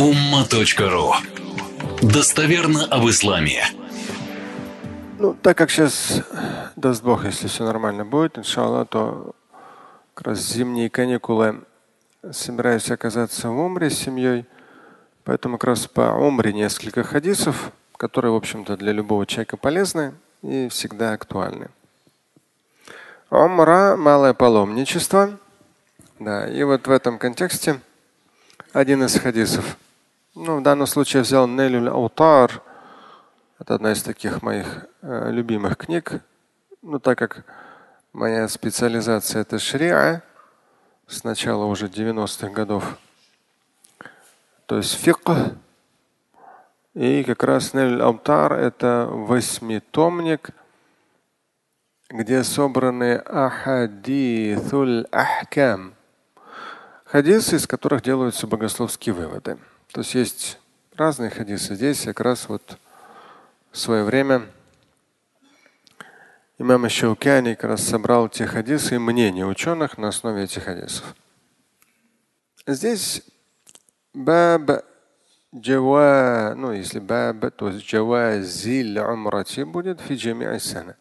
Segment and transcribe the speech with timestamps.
[0.00, 1.12] umma.ru
[2.00, 3.62] Достоверно об исламе.
[5.18, 6.22] Ну, так как сейчас,
[6.74, 9.34] даст Бог, если все нормально будет, иншаллах, то
[10.14, 11.64] как раз зимние каникулы
[12.32, 14.46] собираюсь оказаться в Умре с семьей.
[15.24, 20.70] Поэтому как раз по Умре несколько хадисов, которые, в общем-то, для любого человека полезны и
[20.70, 21.68] всегда актуальны.
[23.28, 25.38] Умра– малое паломничество.
[26.18, 27.80] Да, и вот в этом контексте
[28.72, 29.76] один из хадисов.
[30.36, 32.62] Ну, в данном случае я взял Нелюль Аутар.
[33.58, 36.22] Это одна из таких моих э, любимых книг.
[36.82, 37.44] Ну, так как
[38.12, 40.22] моя специализация это шриа
[41.08, 42.96] с начала уже 90-х годов.
[44.66, 45.30] То есть фикх.
[46.94, 50.50] И как раз Нель Аутар это восьмитомник,
[52.08, 55.94] где собраны ахадithуль ахкам.
[57.04, 59.58] Хадисы, из которых делаются богословские выводы.
[59.92, 60.58] То есть есть
[60.96, 61.74] разные хадисы.
[61.74, 62.78] Здесь как раз вот
[63.72, 64.46] в свое время
[66.58, 71.16] имам Шаукяни как раз собрал те хадисы и мнения ученых на основе этих хадисов.
[72.66, 73.22] Здесь
[74.14, 74.84] баб
[75.54, 80.96] джава, ну если баб, то джавазиль умрати будет фиджами айсана.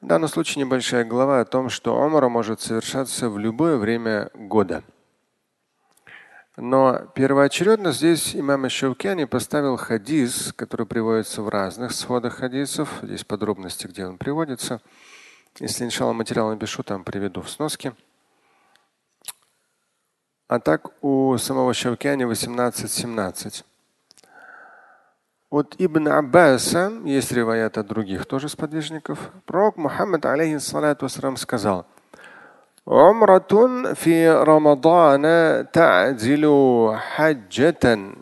[0.00, 4.84] В данном случае небольшая глава о том, что умра может совершаться в любое время года.
[6.60, 12.98] Но первоочередно здесь имам Шаукяни поставил хадис, который приводится в разных сводах хадисов.
[13.00, 14.80] Здесь подробности, где он приводится.
[15.60, 17.92] Если иншалла материал напишу, там приведу в сноски.
[20.48, 23.64] А так у самого Шаукяни 18-17.
[25.50, 31.86] От Ибн Аббаса, есть реваят от других тоже сподвижников, пророк Мухаммад алейхиссалату сказал–
[32.87, 35.23] عمرة في رمضان
[35.71, 36.45] تعدل
[36.95, 38.15] حجة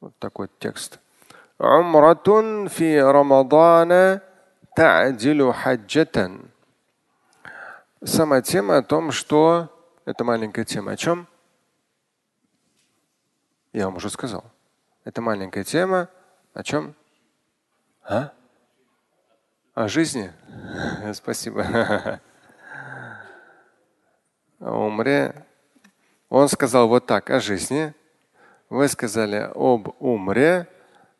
[0.00, 0.98] Вот такой текст.
[1.60, 4.20] عمرة في رمضان
[4.76, 6.30] تعدل حجة.
[8.04, 9.68] Сама тема о том, что
[10.04, 10.92] это маленькая тема.
[10.92, 11.26] О чем?
[13.72, 14.44] Я вам уже сказал.
[15.04, 16.08] Это маленькая тема.
[16.52, 16.94] О чем?
[18.04, 18.32] А?
[19.74, 20.30] О жизни?
[21.14, 22.20] Спасибо
[24.61, 25.45] умре.
[26.29, 27.93] Он сказал вот так о жизни.
[28.69, 30.67] Вы сказали об умре,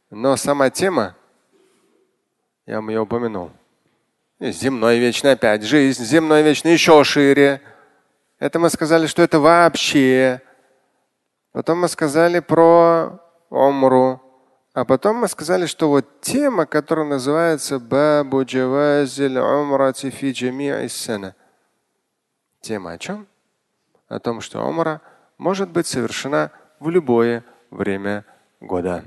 [0.09, 1.15] но сама тема,
[2.65, 3.51] я вам ее упомянул.
[4.39, 7.61] Земной вечный опять, жизнь, земной вечный еще шире.
[8.39, 10.41] Это мы сказали, что это вообще.
[11.51, 13.19] Потом мы сказали про
[13.49, 14.21] умру.
[14.73, 20.33] А потом мы сказали, что вот тема, которая называется Бабу Джавазиль Умрати фи
[22.61, 23.27] Тема о чем?
[24.11, 25.01] О том, что умра
[25.37, 28.25] может быть совершена в любое время
[28.59, 29.05] года.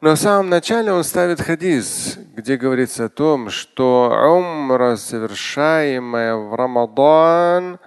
[0.00, 6.54] Но в самом начале он ставит хадис, где говорится о том, что умра, совершаемая в
[6.54, 7.80] Рамадан,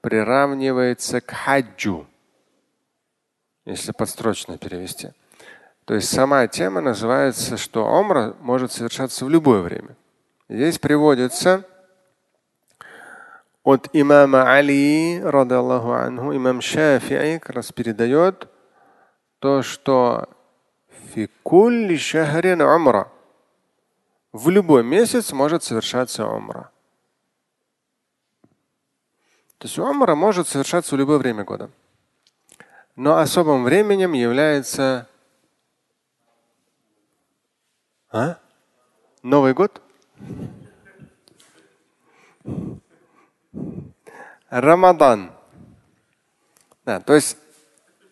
[0.00, 2.06] приравнивается к хаджу,
[3.64, 5.10] если подстрочно перевести.
[5.84, 9.96] То есть сама тема называется, что умра может совершаться в любое время.
[10.48, 11.64] Здесь приводится
[13.62, 18.48] от имама Али, рады Аллаху анху, имам Шафи'и как раз передает
[19.38, 20.28] то, что
[21.14, 23.08] фикулли шахрин умра.
[24.32, 26.70] В любой месяц может совершаться умра.
[29.58, 31.70] То есть умра может совершаться в любое время года.
[32.96, 35.08] Но особым временем является
[38.12, 38.36] а?
[39.22, 39.80] Новый год?
[44.48, 45.32] Рамадан.
[46.84, 47.36] Да, то есть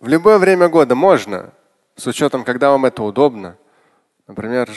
[0.00, 1.52] в любое время года можно,
[1.96, 3.56] с учетом, когда вам это удобно.
[4.26, 4.70] Например,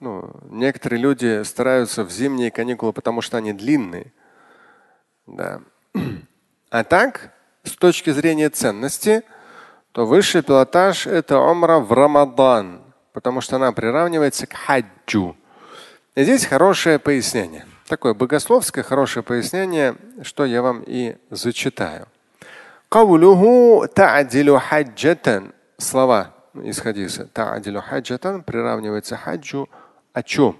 [0.00, 4.12] ну, некоторые люди стараются в зимние каникулы, потому что они длинные.
[5.26, 5.60] Да.
[6.70, 9.22] А так, с точки зрения ценности,
[9.92, 12.82] то высший пилотаж– это омра в Рамадан,
[13.12, 15.36] потому что она приравнивается к хаджу.
[16.14, 22.07] И здесь хорошее пояснение– Такое богословское хорошее пояснение, что я вам и зачитаю.
[25.77, 27.27] Слова из хадиса.
[27.33, 29.69] Та'адилу хаджатан приравнивается хаджу
[30.13, 30.57] о чем?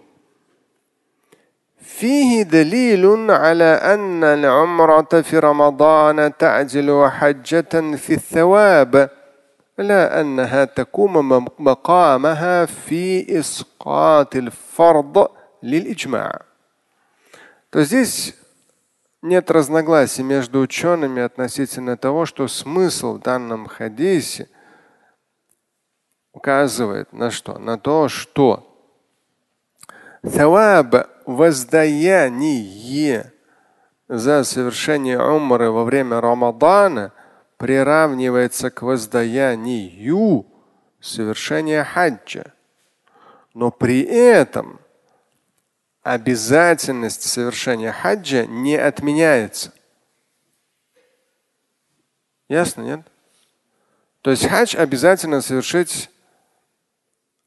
[1.81, 9.09] فيه دليل على أن العمرة في رمضان تعجل حجة في الثواب
[9.77, 15.27] لا أنها تقوم مقامها في إسقاط الفرض
[15.63, 16.44] للإجماع.
[17.70, 18.34] то здесь
[19.22, 24.48] нет разногласий между учеными относительно того, что смысл в данном хадисе
[26.32, 27.58] указывает на что?
[27.58, 28.62] На то, что
[30.22, 33.32] Таваб воздаяние
[34.08, 37.12] за совершение умры во время Рамадана
[37.56, 40.46] приравнивается к воздаянию
[41.00, 42.52] совершения хаджа.
[43.54, 44.80] Но при этом
[46.06, 49.72] обязательность совершения хаджа не отменяется.
[52.48, 53.00] Ясно, нет?
[54.20, 56.08] То есть хадж обязательно совершить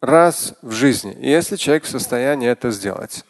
[0.01, 3.23] раз в жизни, если человек в состоянии это сделать.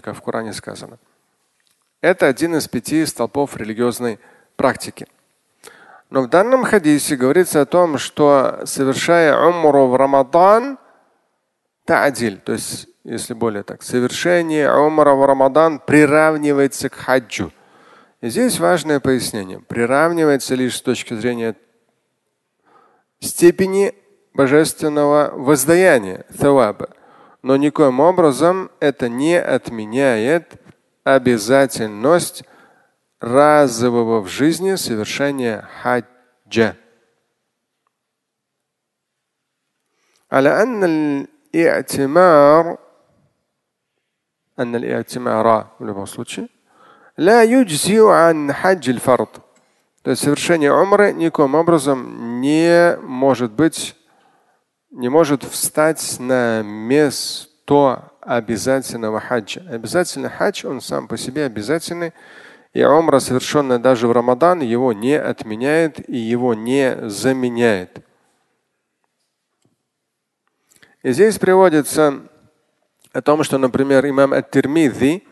[0.00, 1.00] Как в Коране сказано.
[2.00, 4.20] Это один из пяти столпов религиозной
[4.54, 5.08] практики.
[6.10, 10.78] Но в данном хадисе говорится о том, что совершая умру в Рамадан,
[11.84, 17.52] та'диль, то есть, если более так, совершение умра в Рамадан приравнивается к хаджу.
[18.20, 19.60] И здесь важное пояснение.
[19.60, 21.56] Приравнивается лишь с точки зрения
[23.20, 23.94] степени
[24.32, 26.90] божественного воздаяния, таваба.
[27.42, 30.60] Но никоим образом это не отменяет
[31.04, 32.44] обязательность
[33.19, 36.75] разового в жизни совершения хаджа.
[40.31, 42.77] على أن الاعتمار
[44.59, 46.47] أن الاعتمار в любом случае
[47.17, 49.29] لا يجزي عن حج الفرض
[50.03, 53.95] то есть совершение умры никоим образом не может быть
[54.91, 59.61] не может встать на место обязательного хаджа.
[59.69, 62.13] Обязательный хадж, он сам по себе обязательный.
[62.75, 67.99] И умра, совершенная даже в Рамадан, его не отменяет и его не заменяет.
[71.03, 72.21] И здесь приводится
[73.11, 75.23] о том, что, например, имам Ат-Тирмидhi,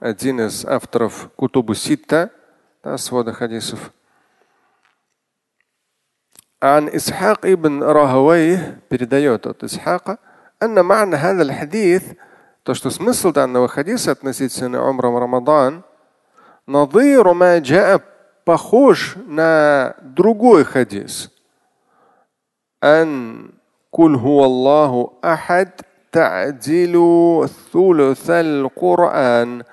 [0.00, 2.30] один из авторов Кутубу Ситта,
[2.82, 3.92] да, свода хадисов,
[6.62, 10.18] عن إسحاق ابن راهويه передает от Исхака
[10.62, 12.02] أن معنى هذا الحديث
[12.62, 15.82] то, что смысл данного хадиса относительно умра в Рамадан
[16.67, 18.01] نظير Надыру маджа
[18.43, 21.31] похож на другой хадис.
[22.81, 23.53] Ан
[23.93, 25.81] هو الله أحد
[26.11, 29.63] та'дилу ثلث القرآن.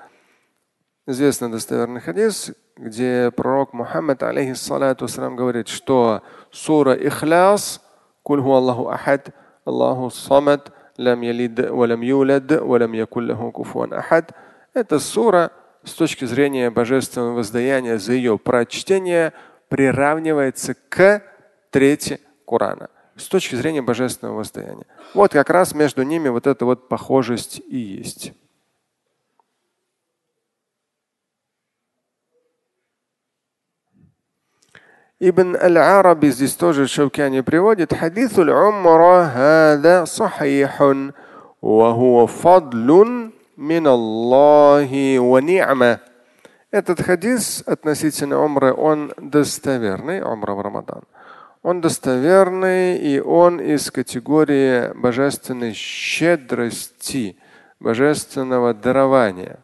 [1.07, 7.81] Известный достоверный хадис, где пророк Мухаммад алейхиссалату говорит, что сура Ихляс,
[8.23, 9.29] куль Аллаху ахад,
[9.65, 14.31] Аллаху самад, лам ялид, валам юлад, валям якуллаху куфуан ахад.
[14.73, 15.51] Это сура,
[15.85, 19.33] с точки зрения божественного воздаяния за ее прочтение
[19.69, 21.23] приравнивается к
[21.71, 24.85] трети Корана с точки зрения божественного воздаяния.
[25.13, 28.33] Вот как раз между ними вот эта вот похожесть и есть.
[35.19, 37.93] Ибн Аль-Араби здесь тоже Шаукяни приводит.
[37.93, 41.13] Хадис умра хада сахихун
[41.61, 43.24] ва фадлун
[43.56, 46.00] мин Аллахи ва ни'ма.
[46.70, 51.02] Этот хадис относительно умры, он достоверный, умра в Рамадан.
[51.62, 57.36] Он достоверный и он из категории божественной щедрости,
[57.80, 59.58] божественного дарования.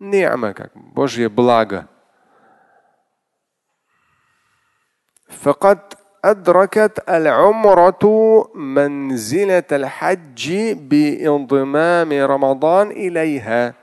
[0.00, 1.88] Ни'ма, как Божье благо.
[5.42, 8.04] فقد أدركت العمرة
[8.54, 13.74] منزلة الحج بانضمام رمضان إليها.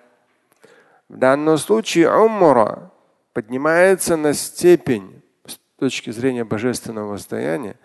[1.10, 2.92] В данном случае умра
[3.34, 7.76] поднимается на степень, с точки зрения божественного возстояния,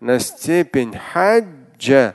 [0.00, 2.14] на степень хаджа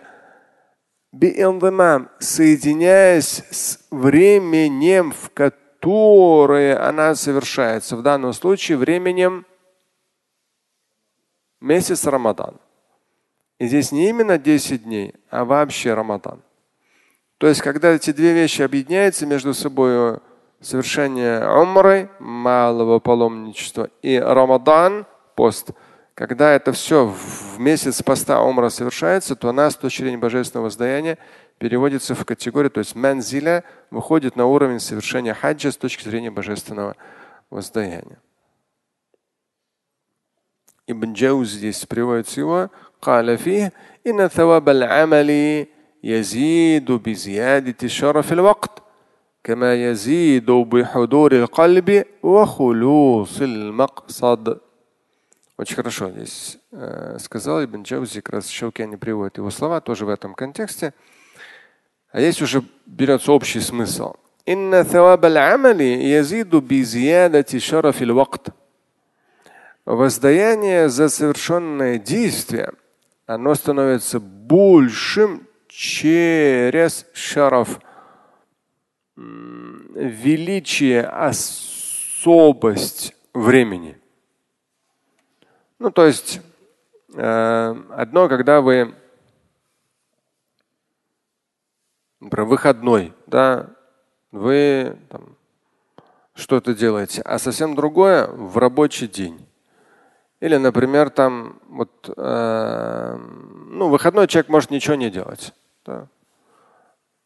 [1.11, 7.95] бииндимам, соединяясь с временем, в которое она совершается.
[7.95, 9.45] В данном случае временем
[11.60, 12.56] месяц Рамадан.
[13.58, 16.42] И здесь не именно 10 дней, а вообще Рамадан.
[17.38, 20.18] То есть, когда эти две вещи объединяются между собой,
[20.60, 25.70] совершение умры, малого паломничества, и Рамадан, пост,
[26.14, 31.16] когда это все в месяц поста умра совершается, то она с точки зрения божественного воздаяния
[31.58, 36.96] переводится в категорию, то есть манзиля выходит на уровень совершения хаджа с точки зрения божественного
[37.48, 38.18] воздаяния.
[40.89, 42.69] Ибн Джауз здесь приводится его,
[43.01, 43.71] قال فيه
[44.07, 45.65] إن ثواب العمل
[46.03, 48.83] يزيد بزيادة شرف الوقت
[49.43, 54.61] كما يزيد بحضور القلب وخلوص المقصد
[55.57, 60.09] Очень хорошо здесь э, сказал Ибн Джаузи, как раз Шаукяни приводит его слова тоже в
[60.09, 60.93] этом контексте.
[62.11, 64.15] А есть уже берется общий смысл.
[64.49, 68.49] إن ثواب العمل يزيد بزيادة شرف الوقت.
[69.84, 72.72] Воздаяние за совершенное действие,
[73.26, 77.80] оно становится большим через шараф,
[79.16, 83.98] величие, особость времени.
[85.78, 86.40] Ну, то есть
[87.14, 88.94] э, одно, когда вы
[92.20, 93.70] например, выходной, да,
[94.30, 94.98] вы
[96.34, 99.46] что-то делаете, а совсем другое в рабочий день.
[100.40, 103.16] Или, например, там вот, э,
[103.68, 105.52] ну, выходной человек может ничего не делать.
[105.84, 106.06] Да?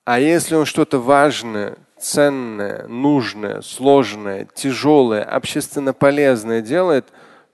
[0.04, 7.06] А если он что-то важное, ценное, нужное, сложное, тяжелое, общественно полезное делает,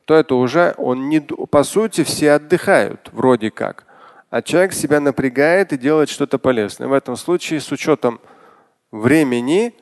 [0.07, 3.85] то это уже он не, по сути все отдыхают вроде как,
[4.31, 6.89] а человек себя напрягает и делает что-то полезное.
[6.89, 8.21] В этом случае с учетом
[8.91, 9.75] времени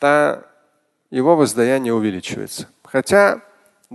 [0.00, 0.44] то
[1.10, 2.68] его воздаяние увеличивается.
[2.84, 3.40] Хотя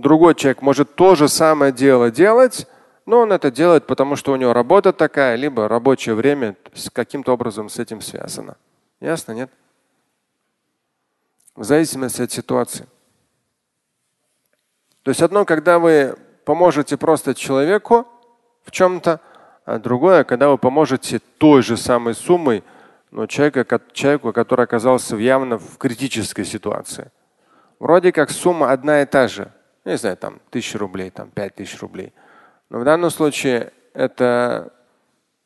[0.00, 2.66] другой человек может то же самое дело делать,
[3.06, 7.32] но он это делает, потому что у него работа такая, либо рабочее время с каким-то
[7.32, 8.56] образом с этим связано.
[9.00, 9.50] Ясно, нет?
[11.54, 12.86] В зависимости от ситуации.
[15.02, 18.06] То есть одно, когда вы поможете просто человеку
[18.64, 19.20] в чем-то,
[19.64, 22.62] а другое, когда вы поможете той же самой суммой
[23.10, 27.10] но человека, человеку, который оказался явно в критической ситуации.
[27.78, 29.52] Вроде как сумма одна и та же.
[29.90, 32.12] Не знаю, там тысяча рублей, там пять тысяч рублей.
[32.68, 34.72] Но в данном случае это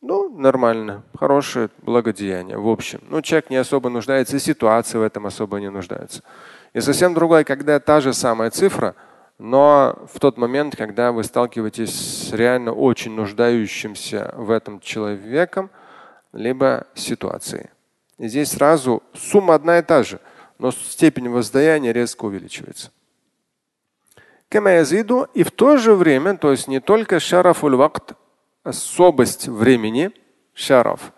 [0.02, 3.00] ну, нормально, хорошее благодеяние в общем.
[3.08, 6.22] Ну, человек не особо нуждается, и ситуация в этом особо не нуждается.
[6.74, 8.94] И совсем другое, когда та же самая цифра,
[9.38, 15.70] но в тот момент, когда вы сталкиваетесь с реально очень нуждающимся в этом человеком,
[16.34, 17.70] либо ситуации.
[18.18, 20.20] И здесь сразу сумма одна и та же,
[20.58, 22.90] но степень воздаяния резко увеличивается.
[25.34, 28.14] И в то же время, то есть не только шарафуль вакт,
[28.62, 30.10] особость времени,
[30.54, 31.12] шараф,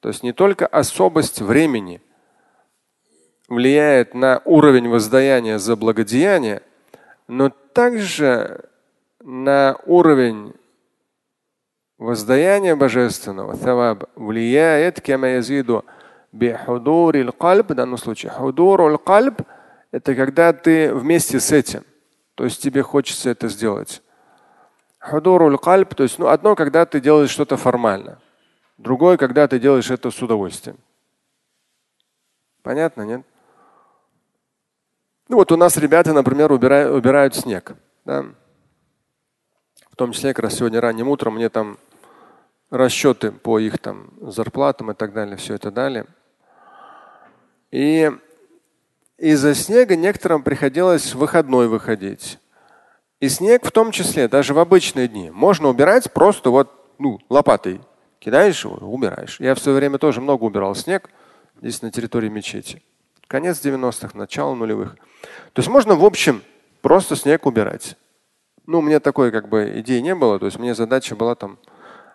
[0.00, 2.02] то есть не только особость времени
[3.48, 6.62] влияет на уровень воздаяния за благодеяние,
[7.28, 8.68] но также
[9.20, 10.54] на уровень
[11.98, 15.84] воздаяние божественного, таваб, влияет, кема язиду
[16.32, 19.40] бихудури кальб, в данном случае худуру кальб,
[19.90, 21.84] это когда ты вместе с этим,
[22.34, 24.02] то есть тебе хочется это сделать.
[24.98, 28.20] Худуру кальб, то есть ну, одно, когда ты делаешь что-то формально,
[28.78, 30.78] другое, когда ты делаешь это с удовольствием.
[32.62, 33.22] Понятно, нет?
[35.28, 37.72] Ну вот у нас ребята, например, убирают, убирают снег.
[38.04, 38.24] Да?
[39.90, 41.78] В том числе, как раз сегодня ранним утром мне там
[42.70, 46.06] расчеты по их там зарплатам и так далее, все это дали.
[47.70, 48.10] И
[49.18, 52.38] из-за снега некоторым приходилось в выходной выходить.
[53.20, 57.80] И снег в том числе, даже в обычные дни, можно убирать просто вот ну, лопатой.
[58.18, 59.38] Кидаешь его, убираешь.
[59.40, 61.10] Я в свое время тоже много убирал снег
[61.60, 62.82] здесь на территории мечети.
[63.26, 64.96] Конец 90-х, начало нулевых.
[65.52, 66.42] То есть можно, в общем,
[66.82, 67.96] просто снег убирать.
[68.66, 70.38] Ну, у меня такой как бы идеи не было.
[70.38, 71.58] То есть мне задача была там.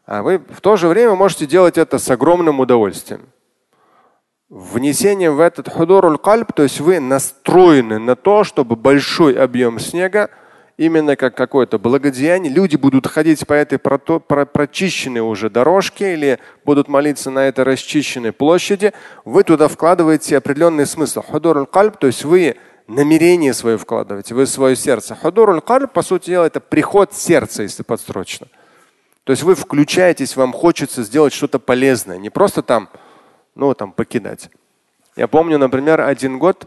[0.06, 3.29] А вы в то же время можете делать это с огромным удовольствием.
[4.50, 10.32] Внесение в этот худоруль кальб, то есть вы настроены на то, чтобы большой объем снега,
[10.75, 16.39] именно как какое-то благодеяние, люди будут ходить по этой прото, про, прочищенной уже дорожке или
[16.65, 18.91] будут молиться на этой расчищенной площади,
[19.24, 21.22] вы туда вкладываете определенный смысл.
[21.22, 22.56] Худоруль кальб, то есть вы
[22.88, 25.13] намерение свое вкладываете, вы свое сердце.
[25.13, 28.48] Худуруль кальб, по сути дела, это приход сердца, если подстрочно.
[29.25, 32.89] То есть вы включаетесь, вам хочется сделать что-то полезное, не просто там,
[33.60, 34.50] ну, там покидать.
[35.18, 36.66] Я помню, например, один год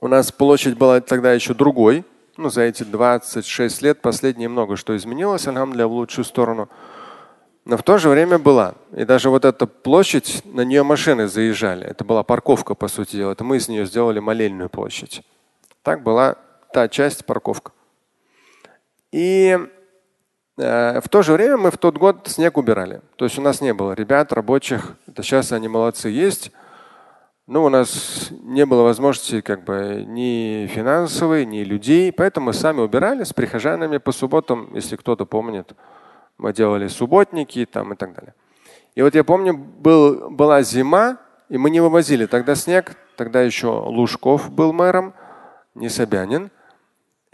[0.00, 2.04] у нас площадь была тогда еще другой.
[2.36, 6.68] Ну, за эти 26 лет последние много что изменилось, алхамдуля, в лучшую сторону.
[7.64, 8.74] Но в то же время была.
[8.94, 11.86] И даже вот эта площадь, на нее машины заезжали.
[11.86, 13.32] Это была парковка, по сути дела.
[13.32, 15.22] Это мы из нее сделали молельную площадь.
[15.82, 16.36] Так была
[16.74, 17.72] та часть парковка.
[19.12, 19.58] И
[20.56, 23.02] в то же время мы в тот год снег убирали.
[23.16, 24.96] То есть у нас не было ребят, рабочих.
[25.06, 26.50] Это сейчас они молодцы есть.
[27.46, 32.10] Но у нас не было возможности как бы ни финансовой, ни людей.
[32.10, 35.72] Поэтому мы сами убирали с прихожанами по субботам, если кто-то помнит.
[36.38, 38.34] Мы делали субботники там и так далее.
[38.96, 42.96] И вот я помню, был, была зима, и мы не вывозили тогда снег.
[43.16, 45.14] Тогда еще Лужков был мэром,
[45.74, 46.50] не Собянин.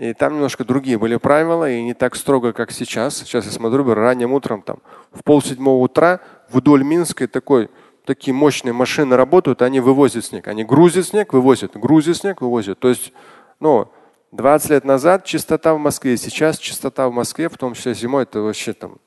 [0.02, 3.18] И там немножко другие были правила, и не так строго, как сейчас.
[3.18, 4.78] Сейчас я смотрю, ранним утром, там,
[5.12, 6.18] в полседьмого утра
[6.48, 7.70] вдоль Минска такой,
[8.04, 10.48] такие мощные машины работают, они вывозят снег.
[10.48, 12.80] Они грузят снег, вывозят, грузят снег, вывозят.
[12.80, 13.12] То есть,
[13.60, 13.92] ну,
[14.32, 18.40] 20 лет назад чистота в Москве, сейчас чистота в Москве, в том числе зимой, это
[18.40, 18.98] вообще там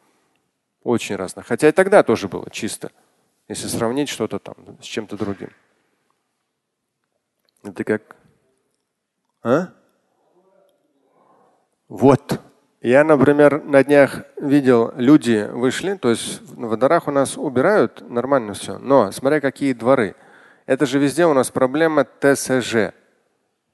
[0.81, 1.43] очень разно.
[1.43, 2.89] Хотя и тогда тоже было чисто,
[3.49, 5.49] если сравнить что-то там с чем-то другим.
[7.63, 8.15] Это как?
[9.43, 9.73] А?
[11.87, 12.39] Вот.
[12.81, 18.53] Я, например, на днях видел, люди вышли, то есть в дворах у нас убирают нормально
[18.53, 20.15] все, но смотря какие дворы.
[20.65, 22.93] Это же везде у нас проблема ТСЖ.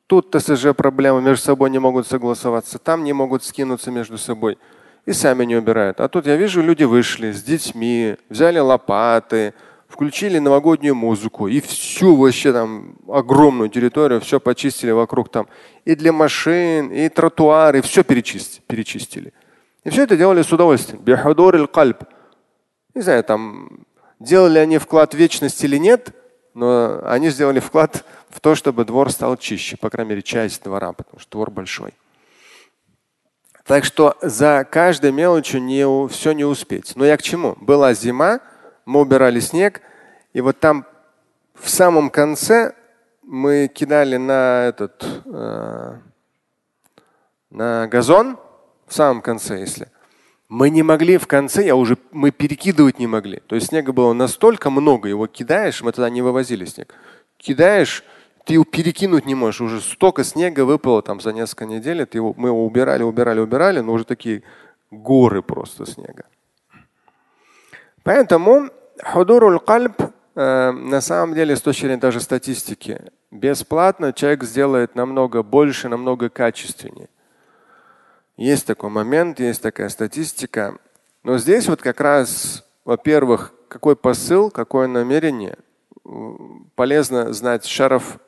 [0.08, 4.58] Тут ТСЖ проблема, между собой не могут согласоваться, там не могут скинуться между собой
[5.06, 6.00] и сами не убирают.
[6.00, 9.54] А тут я вижу, люди вышли с детьми, взяли лопаты,
[9.92, 15.48] включили новогоднюю музыку и всю вообще там огромную территорию, все почистили вокруг там.
[15.86, 18.64] И для машин, и тротуары, все перечистили.
[18.68, 19.34] перечистили.
[19.84, 21.02] И все это делали с удовольствием.
[22.94, 23.86] Не знаю, там
[24.20, 26.14] делали они вклад в вечность или нет,
[26.54, 30.94] но они сделали вклад в то, чтобы двор стал чище, по крайней мере, часть двора,
[30.94, 31.94] потому что двор большой.
[33.66, 36.94] Так что за каждой мелочью не, все не успеть.
[36.96, 37.56] Но я к чему?
[37.60, 38.40] Была зима,
[38.86, 39.82] мы убирали снег,
[40.34, 40.86] и вот там
[41.56, 42.74] в самом конце
[43.22, 45.98] мы кидали на этот э,
[47.50, 48.38] на газон,
[48.88, 49.88] в самом конце, если.
[50.50, 53.40] Мы не могли в конце, я уже мы перекидывать не могли.
[53.48, 56.94] То есть снега было настолько много, его кидаешь, мы тогда не вывозили снег.
[57.38, 58.04] Кидаешь,
[58.46, 59.62] ты его перекинуть не можешь.
[59.62, 62.06] Уже столько снега выпало там за несколько недель.
[62.06, 64.44] Ты его, мы его убирали, убирали, убирали, но уже такие
[64.90, 66.26] горы просто снега.
[68.04, 68.70] Поэтому
[69.04, 70.02] худурул кальб
[70.36, 76.30] э, на самом деле с точки зрения даже статистики бесплатно человек сделает намного больше, намного
[76.30, 77.10] качественнее.
[78.38, 80.78] Есть такой момент, есть такая статистика.
[81.24, 85.58] Но здесь вот как раз, во-первых, какой посыл, какое намерение.
[86.76, 88.20] Полезно знать шараф,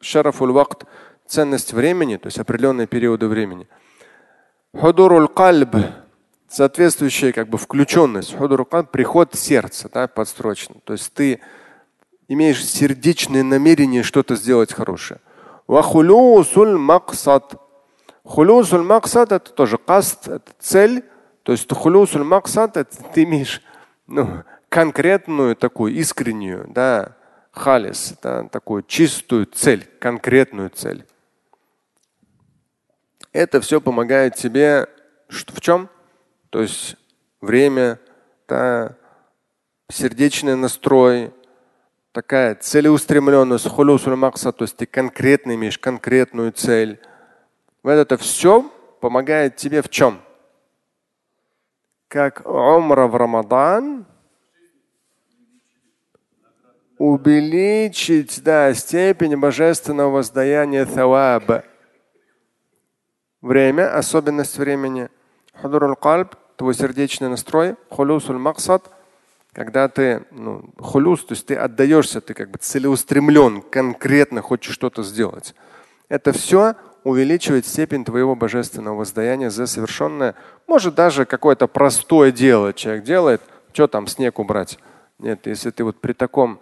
[0.00, 0.84] шарафуль вакт,
[1.26, 3.68] ценность времени, то есть определенные периоды времени.
[4.76, 5.74] Худурул кальб,
[6.50, 8.34] соответствующая как бы включенность,
[8.90, 10.76] приход сердца, да, подстрочно.
[10.84, 11.40] То есть ты
[12.28, 15.20] имеешь сердечное намерение что-то сделать хорошее.
[15.66, 17.54] Вахулюсуль максад.
[18.24, 21.04] Хулюсуль максад это тоже каст, это цель.
[21.44, 23.62] То есть хулюсуль максад это ты имеешь
[24.06, 27.16] ну, конкретную такую искреннюю, да,
[27.52, 31.06] халис, да, такую чистую цель, конкретную цель.
[33.32, 34.88] Это все помогает тебе
[35.28, 35.88] в чем?
[36.50, 36.96] То есть
[37.40, 38.00] время,
[38.48, 38.96] да,
[39.88, 41.32] сердечный настрой,
[42.12, 47.00] такая целеустремленность, хулюсуль макса, то есть ты конкретно имеешь конкретную цель.
[47.84, 48.68] Вот это все
[49.00, 50.20] помогает тебе в чем?
[52.08, 54.04] Как умра в Рамадан,
[56.98, 61.64] увеличить да, степень божественного воздаяния таваба.
[63.40, 65.08] Время, особенность времени–
[65.54, 68.90] Худурул кальб, твой сердечный настрой, хулюсуль максад,
[69.52, 75.02] когда ты ну, хулюс, то есть ты отдаешься, ты как бы целеустремлен, конкретно хочешь что-то
[75.02, 75.54] сделать.
[76.08, 80.34] Это все увеличивает степень твоего божественного воздаяния за совершенное,
[80.66, 84.78] может даже какое-то простое дело человек делает, что там снег убрать.
[85.18, 86.60] Нет, если ты вот при таком,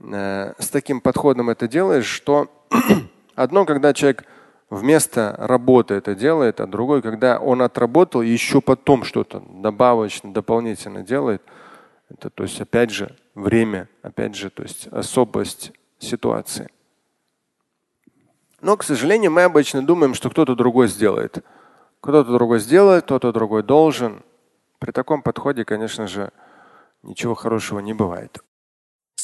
[0.00, 2.48] э, с таким подходом это делаешь, что
[3.34, 4.24] одно, когда человек
[4.70, 11.42] вместо работы это делает, а другой, когда он отработал, еще потом что-то добавочно, дополнительно делает.
[12.10, 16.68] Это, то есть, опять же, время, опять же, то есть особость ситуации.
[18.60, 21.44] Но, к сожалению, мы обычно думаем, что кто-то другой сделает.
[22.00, 24.22] Кто-то другой сделает, кто-то другой должен.
[24.78, 26.32] При таком подходе, конечно же,
[27.02, 28.42] ничего хорошего не бывает.